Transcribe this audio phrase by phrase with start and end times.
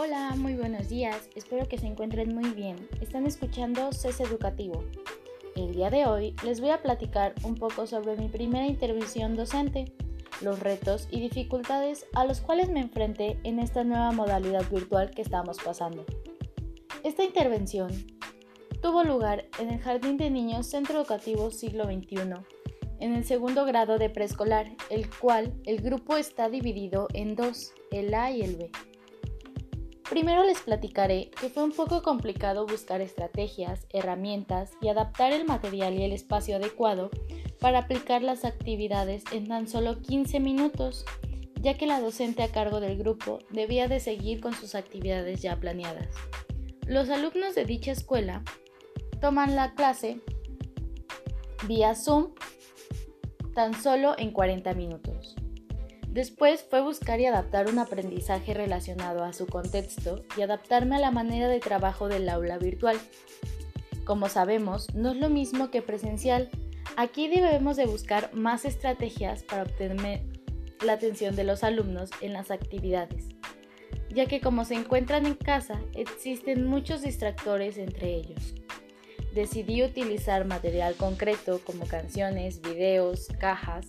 [0.00, 1.28] Hola, muy buenos días.
[1.34, 2.88] Espero que se encuentren muy bien.
[3.00, 4.84] Están escuchando CES Educativo.
[5.56, 9.86] El día de hoy les voy a platicar un poco sobre mi primera intervención docente,
[10.40, 15.22] los retos y dificultades a los cuales me enfrenté en esta nueva modalidad virtual que
[15.22, 16.06] estamos pasando.
[17.02, 17.90] Esta intervención
[18.80, 22.34] tuvo lugar en el Jardín de Niños Centro Educativo Siglo XXI,
[23.00, 28.14] en el segundo grado de preescolar, el cual el grupo está dividido en dos, el
[28.14, 28.70] A y el B.
[30.10, 35.98] Primero les platicaré que fue un poco complicado buscar estrategias, herramientas y adaptar el material
[35.98, 37.10] y el espacio adecuado
[37.60, 41.04] para aplicar las actividades en tan solo 15 minutos,
[41.60, 45.56] ya que la docente a cargo del grupo debía de seguir con sus actividades ya
[45.56, 46.08] planeadas.
[46.86, 48.42] Los alumnos de dicha escuela
[49.20, 50.20] toman la clase
[51.66, 52.32] vía Zoom
[53.54, 55.37] tan solo en 40 minutos.
[56.10, 61.10] Después fue buscar y adaptar un aprendizaje relacionado a su contexto y adaptarme a la
[61.10, 62.96] manera de trabajo del aula virtual.
[64.04, 66.48] Como sabemos, no es lo mismo que presencial.
[66.96, 70.22] Aquí debemos de buscar más estrategias para obtener
[70.84, 73.28] la atención de los alumnos en las actividades,
[74.08, 78.54] ya que como se encuentran en casa, existen muchos distractores entre ellos.
[79.34, 83.88] Decidí utilizar material concreto como canciones, videos, cajas,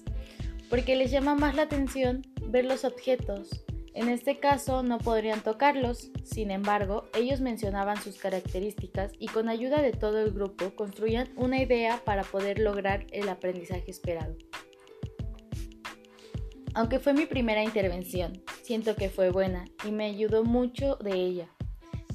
[0.70, 3.66] porque les llama más la atención ver los objetos.
[3.94, 9.82] En este caso no podrían tocarlos, sin embargo, ellos mencionaban sus características y con ayuda
[9.82, 14.38] de todo el grupo construían una idea para poder lograr el aprendizaje esperado.
[16.76, 21.50] Aunque fue mi primera intervención, siento que fue buena y me ayudó mucho de ella,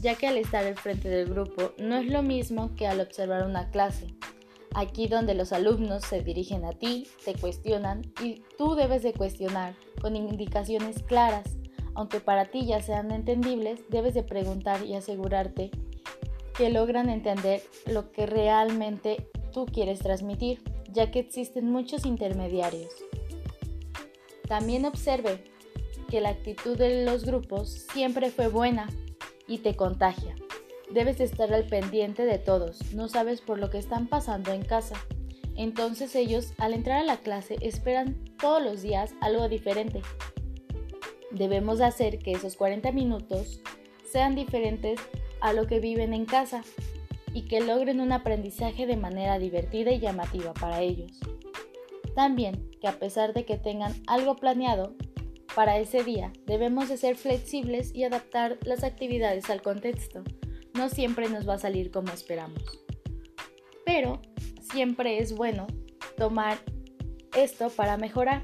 [0.01, 3.45] ya que al estar al frente del grupo no es lo mismo que al observar
[3.45, 4.07] una clase,
[4.75, 9.77] Aquí donde los alumnos se dirigen a ti, te cuestionan y tú debes de cuestionar
[10.01, 11.57] con indicaciones claras.
[11.95, 15.71] Aunque para ti ya sean entendibles, debes de preguntar y asegurarte
[16.57, 22.93] que logran entender lo que realmente tú quieres transmitir, ya que existen muchos intermediarios.
[24.49, 25.45] También observe
[26.09, 28.89] que la actitud de los grupos siempre fue buena
[29.47, 30.35] y te contagia.
[30.91, 34.97] Debes estar al pendiente de todos, no sabes por lo que están pasando en casa.
[35.57, 40.03] Entonces ellos, al entrar a la clase, esperan todos los días algo diferente.
[41.31, 43.61] Debemos hacer que esos 40 minutos
[44.11, 45.01] sean diferentes
[45.41, 46.63] a lo que viven en casa
[47.33, 51.19] y que logren un aprendizaje de manera divertida y llamativa para ellos.
[52.15, 54.95] También que a pesar de que tengan algo planeado
[55.55, 60.23] para ese día, debemos de ser flexibles y adaptar las actividades al contexto
[60.75, 62.63] no siempre nos va a salir como esperamos.
[63.85, 64.21] Pero
[64.61, 65.67] siempre es bueno
[66.17, 66.59] tomar
[67.37, 68.43] esto para mejorar.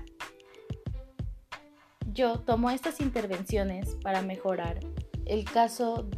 [2.06, 4.80] Yo tomo estas intervenciones para mejorar
[5.26, 6.08] el caso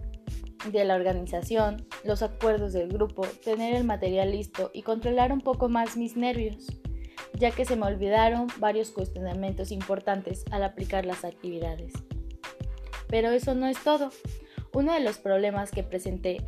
[0.70, 5.68] de la organización, los acuerdos del grupo, tener el material listo y controlar un poco
[5.68, 6.66] más mis nervios,
[7.34, 11.92] ya que se me olvidaron varios cuestionamientos importantes al aplicar las actividades.
[13.08, 14.10] Pero eso no es todo.
[14.74, 16.42] Uno de los problemas que presenté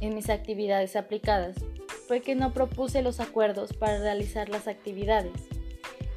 [0.00, 1.56] en mis actividades aplicadas
[2.08, 5.32] fue que no propuse los acuerdos para realizar las actividades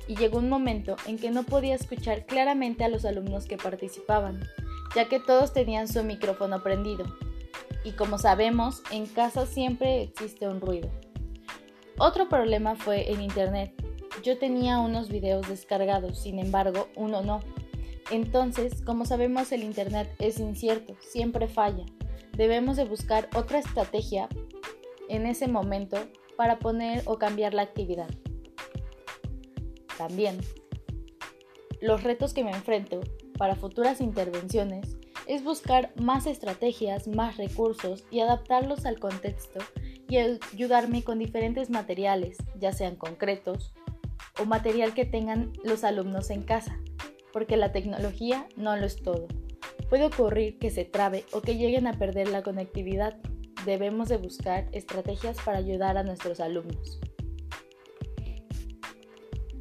[0.08, 4.42] y llegó un momento en que no podía escuchar claramente a los alumnos que participaban,
[4.96, 7.06] ya que todos tenían su micrófono prendido
[7.84, 10.90] y como sabemos, en casa siempre existe un ruido.
[11.98, 13.74] Otro problema fue en internet.
[14.24, 17.42] Yo tenía unos videos descargados, sin embargo, uno no.
[18.12, 21.86] Entonces, como sabemos, el Internet es incierto, siempre falla.
[22.36, 24.28] Debemos de buscar otra estrategia
[25.10, 25.98] en ese momento
[26.36, 28.10] para poner o cambiar la actividad.
[29.98, 30.40] También,
[31.82, 33.02] los retos que me enfrento
[33.38, 34.98] para futuras intervenciones
[35.28, 39.60] es buscar más estrategias, más recursos y adaptarlos al contexto
[40.10, 43.74] y ayudarme con diferentes materiales, ya sean concretos
[44.40, 46.78] o material que tengan los alumnos en casa
[47.34, 49.28] porque la tecnología no lo es todo.
[49.90, 53.18] Puede ocurrir que se trabe o que lleguen a perder la conectividad.
[53.66, 57.00] Debemos de buscar estrategias para ayudar a nuestros alumnos.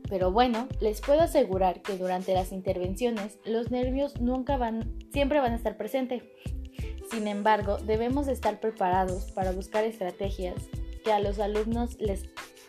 [0.09, 5.53] Pero bueno, les puedo asegurar que durante las intervenciones los nervios nunca van, siempre van
[5.53, 6.23] a estar presentes.
[7.11, 10.55] Sin embargo, debemos de estar preparados para buscar estrategias
[11.03, 12.25] que a los alumnos les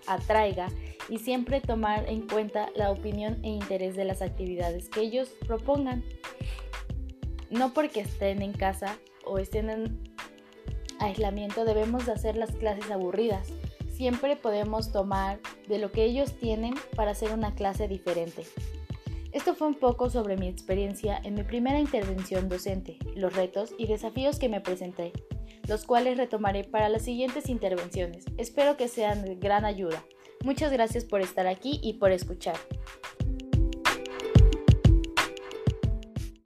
[0.07, 0.69] atraiga
[1.09, 6.03] y siempre tomar en cuenta la opinión e interés de las actividades que ellos propongan.
[7.49, 10.13] No porque estén en casa o estén en
[10.99, 13.49] aislamiento debemos de hacer las clases aburridas.
[13.91, 18.43] Siempre podemos tomar de lo que ellos tienen para hacer una clase diferente.
[19.31, 23.87] Esto fue un poco sobre mi experiencia en mi primera intervención docente, los retos y
[23.87, 25.11] desafíos que me presenté,
[25.67, 28.25] los cuales retomaré para las siguientes intervenciones.
[28.37, 30.03] Espero que sean de gran ayuda.
[30.43, 32.57] Muchas gracias por estar aquí y por escuchar.